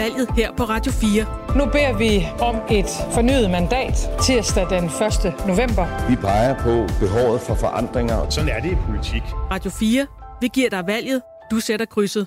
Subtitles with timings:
[0.00, 1.56] valget her på Radio 4.
[1.58, 4.92] Nu beder vi om et fornyet mandat tirsdag den 1.
[5.46, 6.08] november.
[6.10, 8.30] Vi peger på behovet for forandringer.
[8.30, 9.22] Sådan er det i politik.
[9.50, 10.06] Radio 4.
[10.40, 11.22] Vi giver dig valget.
[11.50, 12.26] Du sætter krydset.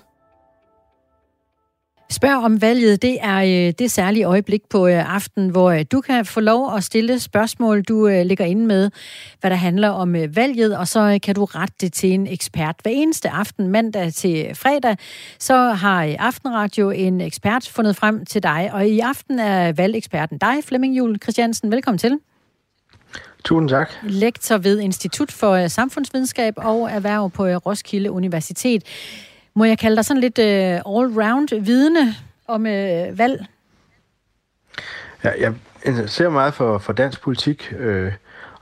[2.14, 6.00] Spørg om valget, det er øh, det særlige øjeblik på øh, aften, hvor øh, du
[6.00, 8.90] kan få lov at stille spørgsmål, du ligger inde med,
[9.40, 12.74] hvad der handler om valget, og så kan du rette det til en ekspert.
[12.82, 14.96] Hver eneste aften, mandag til fredag,
[15.38, 20.54] så har Aftenradio en ekspert fundet frem til dig, og i aften er valgeksperten dig,
[20.64, 21.70] Flemming Jul Christiansen.
[21.70, 22.18] Velkommen til.
[23.44, 23.90] Tusind tak.
[24.02, 28.82] Lektor ved Institut for Samfundsvidenskab og Erhverv på Roskilde Universitet.
[29.54, 32.14] Må jeg kalde dig sådan lidt uh, all-round vidne
[32.48, 33.46] om uh, valg?
[35.24, 35.54] Ja, jeg
[35.84, 38.12] interesserer meget for, for dansk politik, øh,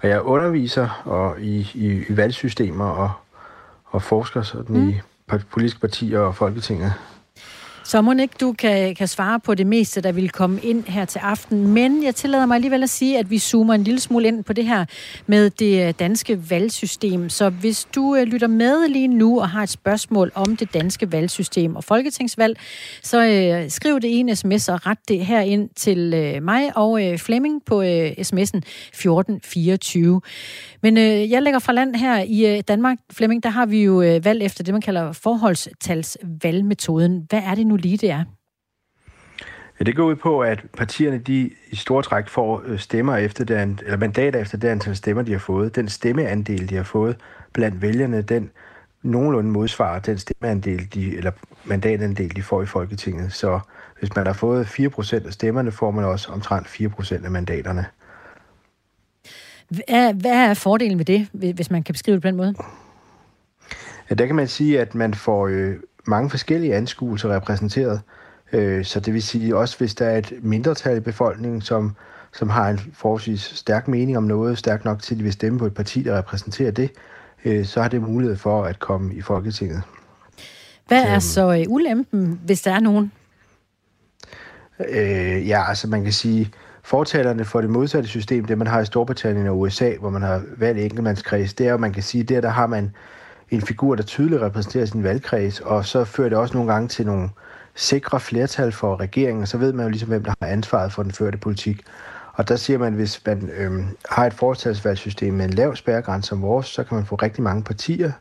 [0.01, 3.13] og jeg underviser og i, i, i valgsystemer og,
[3.85, 4.89] og forsker sådan mm.
[4.89, 5.01] i
[5.51, 6.93] politiske partier og Folketinget.
[7.85, 11.05] Så må ikke du kan, kan svare på det meste, der vil komme ind her
[11.05, 11.67] til aften.
[11.67, 14.53] Men jeg tillader mig alligevel at sige, at vi zoomer en lille smule ind på
[14.53, 14.85] det her
[15.27, 17.29] med det øh, danske valgsystem.
[17.29, 21.13] Så hvis du øh, lytter med lige nu og har et spørgsmål om det danske
[21.13, 22.59] valgsystem og folketingsvalg,
[23.03, 26.77] så øh, skriv det i en sms og ret det her ind til øh, mig
[26.77, 28.61] og øh, Flemming på øh, sms'en
[28.93, 30.21] 1424.
[30.83, 34.03] Men øh, jeg lægger fra land her i øh, Danmark, Flemming, der har vi jo
[34.03, 37.27] øh, valg efter det, man kalder forholdstalsvalgmetoden.
[37.29, 38.25] Hvad er det nu lige, det er?
[39.81, 43.45] Ja, det går ud på, at partierne de i store træk får øh, stemmer efter
[43.45, 45.77] det, eller mandater efter det antal stemmer, de har fået.
[45.77, 47.17] Den stemmeandel, de har fået
[47.53, 48.51] blandt vælgerne, den
[49.03, 51.31] nogenlunde modsvarer den stemmeandel, de, eller
[51.65, 53.33] mandatandel, de får i Folketinget.
[53.33, 53.61] Så
[53.99, 57.87] hvis man har fået 4% af stemmerne, får man også omtrent 4% af mandaterne.
[59.69, 62.55] Hvad, hvad er fordelen ved det, hvis man kan beskrive det på den måde?
[64.11, 68.01] Ja, der kan man sige, at man får øh, mange forskellige anskuelser repræsenteret.
[68.53, 71.97] Øh, så det vil sige, også hvis der er et mindretal i befolkningen, som,
[72.33, 75.59] som har en forholdsvis stærk mening om noget, stærk nok til, at de vil stemme
[75.59, 76.91] på et parti, der repræsenterer det,
[77.45, 79.83] øh, så har det mulighed for at komme i Folketinget.
[80.89, 83.13] Hvad er så øh, ulempen, hvis der er nogen?
[84.89, 88.85] Øh, ja, altså man kan sige, fortalerne for det modsatte system, det man har i
[88.85, 92.41] Storbritannien og USA, hvor man har valgt enkeltmandskreds, det er jo, man kan sige, der,
[92.41, 92.95] der har man
[93.53, 97.07] en figur, der tydeligt repræsenterer sin valgkreds, og så fører det også nogle gange til
[97.07, 97.29] nogle
[97.75, 101.03] sikre flertal for regeringen, og så ved man jo ligesom, hvem der har ansvaret for
[101.03, 101.81] den førte politik.
[102.33, 106.29] Og der siger man, at hvis man øhm, har et fortalsvalgssystem med en lav spærregrænse
[106.29, 108.13] som vores, så kan man få rigtig mange partier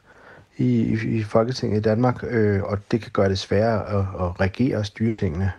[0.57, 4.39] i, i, i Folketinget i Danmark, øh, og det kan gøre det sværere at, at
[4.39, 5.51] regere og styre tingene.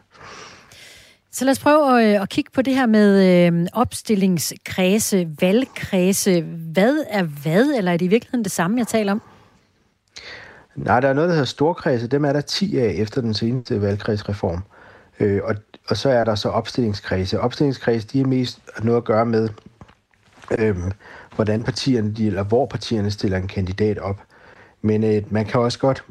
[1.30, 6.42] Så lad os prøve at, øh, at kigge på det her med øh, opstillingskredse, valgkredse.
[6.72, 9.22] Hvad er hvad, eller er det i virkeligheden det samme, jeg taler om?
[10.76, 12.06] Nej, der er noget, der hedder storkredse.
[12.06, 14.62] Dem er der 10 af efter den seneste valgkredsreform.
[15.20, 15.54] Øh, og,
[15.88, 17.40] og så er der så opstillingskredse.
[17.40, 19.48] Opstillingskredse, de er mest noget at gøre med,
[20.58, 20.76] øh,
[21.34, 24.20] hvordan partierne, de, eller hvor partierne stiller en kandidat op.
[24.82, 26.04] Men øh, man kan også godt,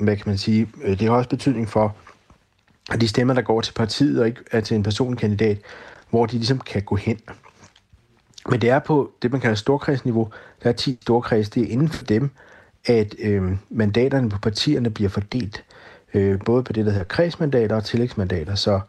[0.00, 1.96] hvad kan man sige, øh, det har også betydning for,
[2.92, 5.58] at de stemmer, der går til partiet og ikke er til en personkandidat,
[6.10, 7.18] hvor de ligesom kan gå hen.
[8.50, 10.30] Men det er på det, man kalder storkredsniveau.
[10.62, 11.50] Der er 10 storkreds.
[11.50, 12.30] Det er inden for dem,
[12.86, 15.64] at øh, mandaterne på partierne bliver fordelt.
[16.14, 18.54] Øh, både på det, der hedder kredsmandater og tillægsmandater.
[18.54, 18.80] Så,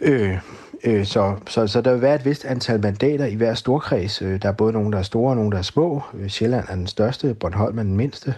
[0.00, 0.38] øh,
[0.84, 4.22] øh, så, så, så der vil være et vist antal mandater i hver storkreds.
[4.22, 6.02] Øh, der er både nogle, der er store og nogle, der er små.
[6.14, 8.34] Øh, Sjælland er den største, Bornholm er den mindste.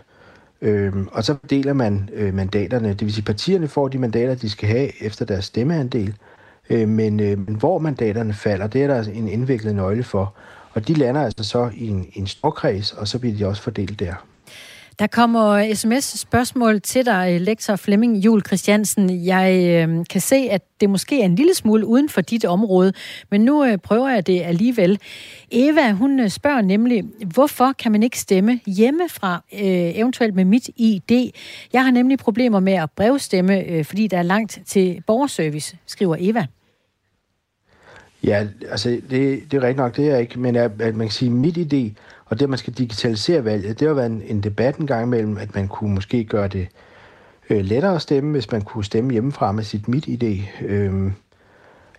[0.62, 2.88] Øh, og så deler man øh, mandaterne.
[2.88, 6.14] Det vil sige, partierne får de mandater, de skal have efter deres stemmeandel.
[6.70, 10.34] Øh, men, øh, men hvor mandaterne falder, det er der altså en indviklet nøgle for.
[10.74, 14.00] Og de lander altså så i en, en storkreds, og så bliver de også fordelt
[14.00, 14.14] der.
[14.98, 19.26] Der kommer sms-spørgsmål til dig, øh, lektor Flemming Jul Christiansen.
[19.26, 22.92] Jeg øh, kan se, at det måske er en lille smule uden for dit område,
[23.30, 24.98] men nu øh, prøver jeg det alligevel.
[25.50, 29.60] Eva, hun øh, spørger nemlig, hvorfor kan man ikke stemme hjemmefra, øh,
[29.98, 31.30] eventuelt med mit ID?
[31.72, 36.16] Jeg har nemlig problemer med at brevstemme, øh, fordi der er langt til borgerservice, skriver
[36.20, 36.46] Eva.
[38.24, 41.12] Ja, altså det, det er rigtigt nok, det er ikke, men at, at man kan
[41.12, 44.40] sige, mit idé, og det, at man skal digitalisere valget, det har været en, en
[44.40, 46.68] debat en gang imellem, at man kunne måske gøre det
[47.50, 50.64] øh, lettere at stemme, hvis man kunne stemme hjemmefra med sit mit idé.
[50.64, 51.12] Øh,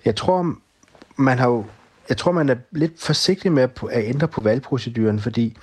[0.06, 0.56] jeg tror,
[1.16, 1.66] man har jo,
[2.10, 5.58] jeg tror, man er lidt forsigtig med at, at ændre på valgproceduren, fordi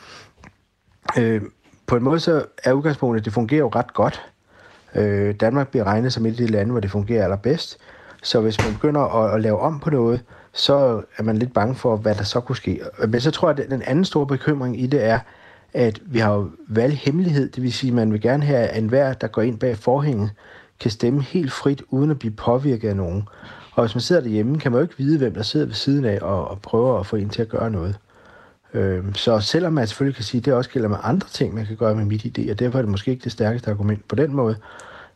[1.18, 1.42] øh,
[1.86, 4.22] på en måde så er udgangspunktet, at det fungerer jo ret godt.
[4.94, 7.78] Øh, Danmark bliver regnet som et af de lande, hvor det fungerer allerbedst.
[8.22, 10.20] Så hvis man begynder at, at lave om på noget,
[10.52, 12.80] så er man lidt bange for, hvad der så kunne ske.
[13.08, 15.18] Men så tror jeg, at den anden store bekymring i det er,
[15.72, 19.12] at vi har jo valghemmelighed, det vil sige, at man vil gerne have, at enhver,
[19.12, 20.30] der går ind bag forhænget,
[20.80, 23.28] kan stemme helt frit, uden at blive påvirket af nogen.
[23.72, 26.04] Og hvis man sidder derhjemme, kan man jo ikke vide, hvem der sidder ved siden
[26.04, 27.98] af og, og prøver at få en til at gøre noget.
[28.74, 31.66] Øh, så selvom man selvfølgelig kan sige, at det også gælder med andre ting, man
[31.66, 34.14] kan gøre med mit idé, og derfor er det måske ikke det stærkeste argument på
[34.14, 34.56] den måde,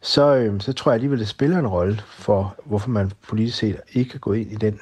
[0.01, 3.77] så, øh, så tror jeg alligevel, det spiller en rolle for, hvorfor man politisk set
[3.93, 4.79] ikke kan gå ind i den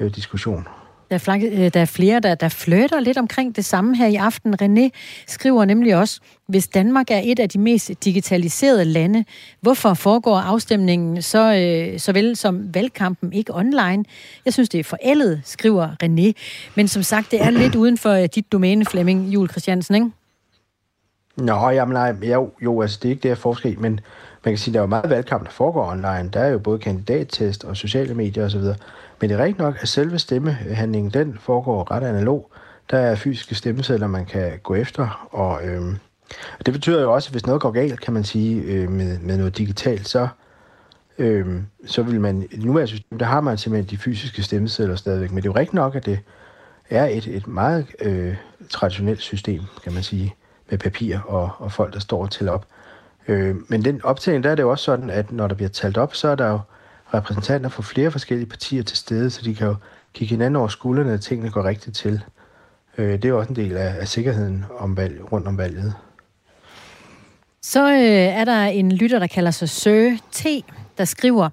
[0.00, 0.66] øh, diskussion.
[1.12, 4.06] Der er, flere, øh, der er flere, der, der flirter lidt omkring det samme her
[4.06, 4.54] i aften.
[4.62, 4.88] René
[5.26, 9.24] skriver nemlig også, hvis Danmark er et af de mest digitaliserede lande,
[9.60, 14.04] hvorfor foregår afstemningen så øh, såvel som valgkampen ikke online?
[14.44, 16.32] Jeg synes, det er forældet, skriver René.
[16.74, 20.10] Men som sagt, det er lidt uden for øh, dit domæne, Flemming Jul Christiansen, ikke?
[21.36, 24.00] Nå, jamen nej, jo, jo, altså det er ikke det her forskel, men
[24.44, 26.30] man kan sige, at der er jo meget valgkamp, der foregår online.
[26.32, 28.60] Der er jo både kandidattest og sociale medier osv.
[29.20, 32.50] Men det er rigtigt nok, at selve stemmehandlingen, den foregår ret analog.
[32.90, 35.96] Der er fysiske stemmesedler, man kan gå efter, og, øhm,
[36.58, 39.18] og det betyder jo også, at hvis noget går galt, kan man sige, øh, med,
[39.18, 40.28] med noget digitalt, så,
[41.18, 41.46] øh,
[41.86, 45.30] så vil man, nu nuværende system, der har man simpelthen de fysiske stemmesedler stadigvæk.
[45.30, 46.18] Men det er jo rigtigt nok, at det
[46.90, 48.36] er et, et meget øh,
[48.70, 50.34] traditionelt system, kan man sige,
[50.70, 52.66] med papir og, og folk, der står til op.
[53.28, 55.96] Øh, men den optælling, der er det jo også sådan, at når der bliver talt
[55.96, 56.58] op, så er der jo
[57.14, 59.76] repræsentanter fra flere forskellige partier til stede, så de kan jo
[60.12, 62.22] kigge hinanden over skuldrene, at tingene går rigtigt til.
[62.98, 65.94] Øh, det er også en del af, af sikkerheden om valg, rundt om valget.
[67.62, 67.98] Så øh,
[68.38, 70.46] er der en lytter, der kalder sig Sir T,
[70.98, 71.48] der skriver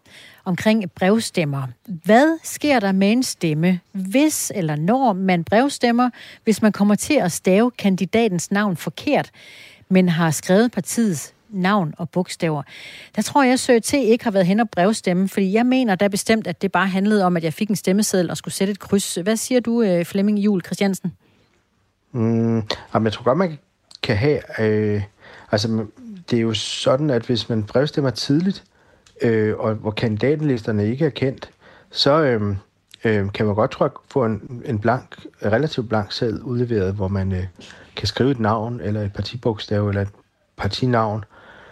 [0.45, 1.63] omkring brevstemmer.
[1.85, 6.09] Hvad sker der med en stemme, hvis eller når man brevstemmer,
[6.43, 9.31] hvis man kommer til at stave kandidatens navn forkert,
[9.89, 12.63] men har skrevet partiets navn og bogstaver.
[13.15, 16.07] Der tror jeg, at T ikke har været hen og brevstemme, fordi jeg mener da
[16.07, 18.79] bestemt, at det bare handlede om, at jeg fik en stemmeseddel og skulle sætte et
[18.79, 19.15] kryds.
[19.15, 21.13] Hvad siger du, øh, Flemming Jul Christiansen?
[22.11, 22.63] Mm,
[22.93, 23.59] jamen, jeg tror godt, man
[24.03, 24.39] kan have...
[24.59, 25.01] Øh,
[25.51, 25.85] altså,
[26.29, 28.63] det er jo sådan, at hvis man brevstemmer tidligt,
[29.21, 31.49] øh, og hvor kandidatenlisterne ikke er kendt,
[31.91, 32.55] så øh,
[33.03, 37.07] øh, kan man godt, tror jeg, få en, en blank, relativt blank sæd udleveret, hvor
[37.07, 37.43] man øh,
[37.95, 40.09] kan skrive et navn, eller et partibogstav, eller et
[40.57, 41.25] partinavn,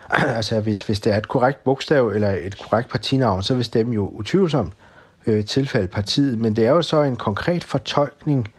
[0.37, 3.93] altså hvis, hvis det er et korrekt bogstav eller et korrekt partinavn, så vil stemmen
[3.93, 4.73] jo utvivlsomt
[5.27, 6.37] øh, tilfælde partiet.
[6.37, 8.53] Men det er jo så en konkret fortolkning,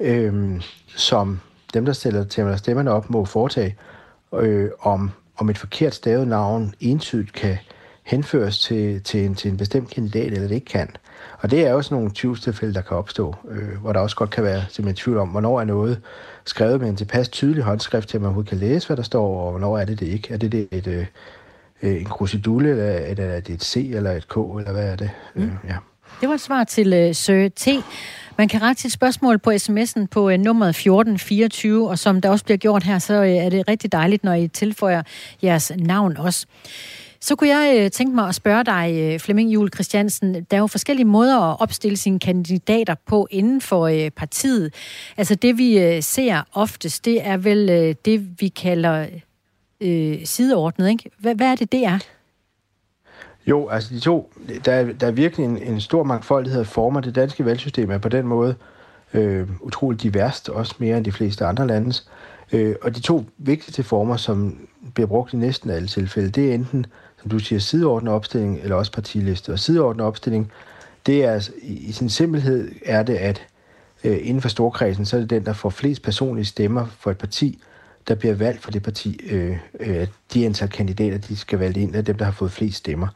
[0.00, 0.62] øh,
[0.96, 1.40] som
[1.74, 3.76] dem, der stiller til stemmerne op, må foretage,
[4.34, 7.58] øh, om, om et forkert stavet navn entydigt kan
[8.04, 10.88] henføres til, til, en, til en bestemt kandidat, eller det ikke kan.
[11.38, 14.30] Og det er jo sådan nogle tvivlstilfælde, der kan opstå, øh, hvor der også godt
[14.30, 16.00] kan være simpelthen tvivl om, hvornår er noget
[16.44, 19.40] skrevet med en tilpas tydelig håndskrift, til at man overhovedet kan læse, hvad der står,
[19.44, 20.34] og hvornår er det det ikke.
[20.34, 21.06] Er det, det et, øh,
[21.82, 24.84] øh en krusidulle, eller er det, er det et C, eller et K, eller hvad
[24.84, 25.10] er det?
[25.34, 25.42] Mm.
[25.42, 25.76] Øh, ja.
[26.20, 27.68] Det var et svar til uh, Sir T.
[28.38, 32.44] Man kan rette sit spørgsmål på sms'en på uh, nummeret 1424, og som der også
[32.44, 35.02] bliver gjort her, så uh, er det rigtig dejligt, når I tilføjer
[35.42, 36.46] jeres navn også.
[37.24, 40.34] Så kunne jeg øh, tænke mig at spørge dig, øh, Flemming Jul Christiansen.
[40.34, 44.74] Der er jo forskellige måder at opstille sine kandidater på inden for øh, partiet.
[45.16, 49.06] Altså det, vi øh, ser oftest, det er vel øh, det, vi kalder
[49.80, 51.10] øh, sideordnet, ikke?
[51.18, 51.98] Hvad, hvad er det, det er?
[53.46, 54.32] Jo, altså de to,
[54.64, 57.00] der er, der er virkelig en, en stor mangfoldighed af former.
[57.00, 58.54] Det danske valgsystem er på den måde
[59.14, 62.08] øh, utroligt diverst, også mere end de fleste andre landes.
[62.52, 64.58] Øh, og de to vigtigste former, som
[64.94, 66.86] bliver brugt i næsten alle tilfælde, det er enten
[67.30, 69.52] du siger, sideordnet opstilling, eller også partiliste.
[69.52, 70.52] Og sideordnet opstilling,
[71.06, 73.46] det er altså, i sin simpelhed er det, at
[74.04, 77.18] øh, inden for storkredsen, så er det den, der får flest personlige stemmer for et
[77.18, 77.58] parti,
[78.08, 79.20] der bliver valgt for det parti.
[79.30, 82.76] Øh, øh, de antal kandidater, de skal vælge ind, er dem, der har fået flest
[82.76, 83.08] stemmer.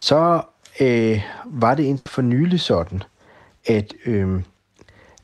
[0.00, 0.42] Så
[0.80, 3.02] øh, var det inden for nylig sådan,
[3.66, 4.42] at, øh,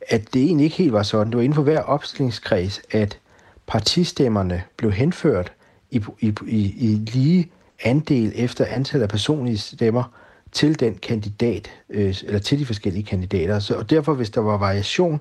[0.08, 1.26] at det egentlig ikke helt var sådan.
[1.26, 3.18] Det var inden for hver opstillingskreds, at
[3.66, 5.52] partistemmerne blev henført
[5.90, 7.50] i, i, i, i lige
[7.84, 10.12] andel efter antallet af personlige stemmer
[10.52, 13.58] til den kandidat, øh, eller til de forskellige kandidater.
[13.58, 15.20] Så, og derfor, hvis der var variation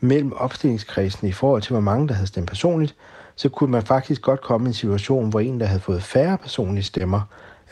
[0.00, 2.94] mellem opstillingskredsen i forhold til, hvor mange der havde stemt personligt,
[3.36, 6.38] så kunne man faktisk godt komme i en situation, hvor en, der havde fået færre
[6.38, 7.20] personlige stemmer,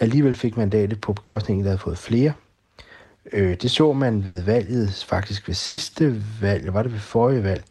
[0.01, 2.33] alligevel fik mandatet på bekostning en, der havde fået flere.
[3.33, 7.65] Øh, det så man ved valget, faktisk ved sidste valg, var det ved forrige valg,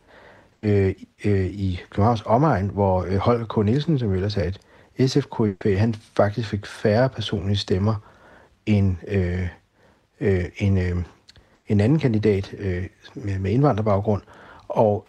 [0.64, 0.94] øh,
[1.26, 3.66] øh, i Københavns omegn, hvor øh, Holger K.
[3.66, 4.60] Nielsen, som ellers er et
[5.08, 7.96] SFKP, han faktisk fik færre personlige stemmer
[8.66, 9.48] end øh,
[10.20, 10.96] øh, en, øh,
[11.68, 14.22] en anden kandidat øh, med, med indvandrerbaggrund.
[14.68, 15.08] Og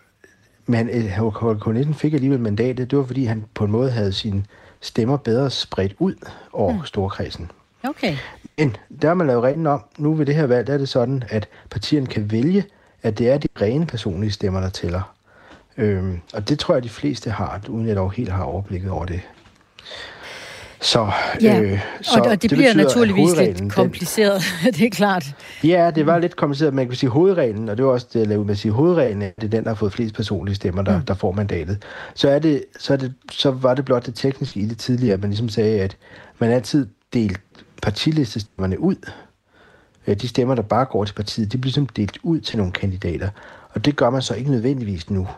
[0.67, 4.13] men Holger øh, Nielsen fik alligevel mandatet, det var fordi han på en måde havde
[4.13, 4.45] sine
[4.81, 6.15] stemmer bedre spredt ud
[6.53, 6.85] over mm.
[6.85, 7.51] storkredsen.
[7.85, 8.17] Okay.
[8.59, 10.89] Men der har man lavet reglen om, nu ved det her valg, der er det
[10.89, 12.65] sådan, at partierne kan vælge,
[13.03, 15.15] at det er de rene personlige stemmer, der tæller.
[15.77, 19.05] Øhm, og det tror jeg, de fleste har, uden jeg dog helt har overblikket over
[19.05, 19.21] det.
[20.83, 21.11] Så,
[21.43, 21.61] ja.
[21.61, 25.35] øh, så og, og det, det bliver betyder, naturligvis lidt kompliceret, den, det er klart.
[25.65, 26.75] Ja, det var lidt kompliceret.
[26.75, 29.21] Man kan sige hovedreglen, og det var også det, jeg lavede med at sige hovedreglen,
[29.21, 31.05] det er den, der har fået flest personlige stemmer, der, mm.
[31.05, 31.83] der får mandatet.
[32.15, 35.15] Så, er det, så, er det, så var det blot det tekniske i det tidligere,
[35.15, 35.97] at man ligesom sagde, at
[36.39, 37.41] man altid delt
[37.83, 38.97] partilistestemmerne ud.
[40.07, 43.29] De stemmer, der bare går til partiet, de bliver ligesom delt ud til nogle kandidater.
[43.71, 45.29] Og det gør man så ikke nødvendigvis nu.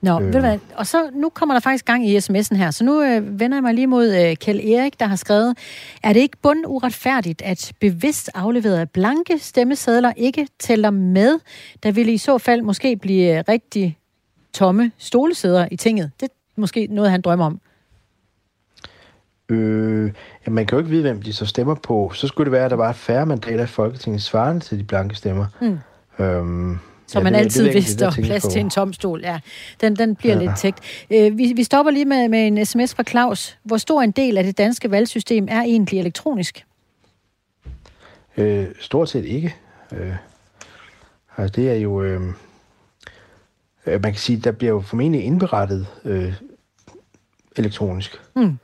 [0.00, 0.26] Nå, øh.
[0.26, 0.58] ved du hvad?
[0.74, 2.70] Og så nu kommer der faktisk gang i sms'en her.
[2.70, 5.58] Så nu øh, vender jeg mig lige mod øh, Kjell Erik, der har skrevet,
[6.02, 11.38] er det ikke bund uretfærdigt, at bevidst afleverede blanke stemmesedler ikke tæller med?
[11.82, 13.98] Der ville i så fald måske blive øh, rigtig
[14.52, 16.10] tomme stolesæder i tinget.
[16.20, 17.60] Det er måske noget, han drømmer om.
[19.48, 20.12] Øh,
[20.46, 22.10] ja, man kan jo ikke vide, hvem de så stemmer på.
[22.14, 25.14] Så skulle det være, at der var færre mandater i Folketinget svarende til de blanke
[25.14, 25.46] stemmer.
[25.60, 25.78] Mm.
[26.24, 28.50] Øhm, så ja, man det, altid det, vidste, der plads på.
[28.50, 29.20] til en tom stol.
[29.20, 29.38] Ja,
[29.80, 30.40] den, den bliver ja.
[30.40, 30.78] lidt tægt.
[31.10, 33.58] Øh, vi, vi stopper lige med, med en sms fra Claus.
[33.62, 36.64] Hvor stor en del af det danske valgsystem er egentlig elektronisk?
[38.36, 39.54] Øh, stort set ikke.
[39.92, 40.14] Øh,
[41.36, 42.02] altså det er jo...
[42.02, 42.20] Øh,
[43.86, 46.34] man kan sige, der bliver jo formentlig indberettet øh,
[47.56, 48.20] elektronisk.
[48.36, 48.58] Mm.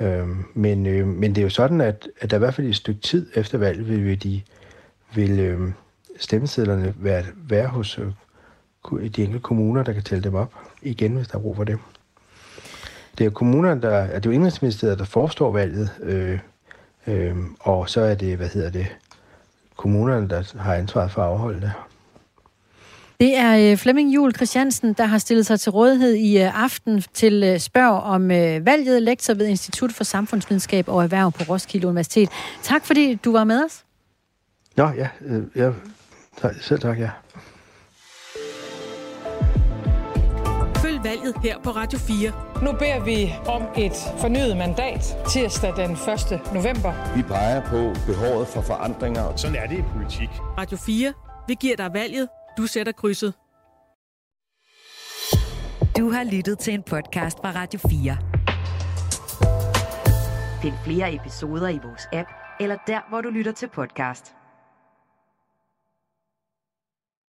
[0.00, 2.70] Øh, men, øh, men det er jo sådan, at, at der i hvert fald i
[2.70, 4.42] et stykke tid efter valget vil, vil de
[5.14, 5.60] vil, øh,
[6.18, 8.06] stemmesedlerne være, være hos øh,
[8.92, 11.78] de enkelte kommuner, der kan tælle dem op igen, hvis der er brug for det.
[13.18, 16.38] Det er kommunerne, der, er det jo Indrigsministeriet, der forestår valget, øh,
[17.06, 18.86] øh, og så er det, hvad hedder det,
[19.76, 21.72] kommunerne, der har ansvaret for at afholde det.
[23.20, 27.02] Det er øh, Flemming Jul Christiansen, der har stillet sig til rådighed i øh, aften
[27.14, 28.28] til spørg om
[28.64, 32.28] valget, lektor ved Institut for Samfundsvidenskab og Erhverv på Roskilde Universitet.
[32.62, 33.84] Tak fordi du var med os.
[34.76, 35.08] Nå ja,
[35.54, 35.74] jeg
[36.40, 37.10] Tak, selv tak, ja.
[40.82, 42.32] Følg valget her på Radio 4.
[42.62, 45.98] Nu beder vi om et fornyet mandat tirsdag den 1.
[46.54, 47.14] november.
[47.16, 49.36] Vi peger på behovet for forandringer.
[49.36, 50.28] Sådan er det i politik.
[50.58, 51.12] Radio 4.
[51.48, 52.28] Vi giver dig valget.
[52.58, 53.34] Du sætter krydset.
[55.98, 58.16] Du har lyttet til en podcast fra Radio 4.
[60.62, 62.28] Find flere episoder i vores app,
[62.60, 64.34] eller der, hvor du lytter til podcast.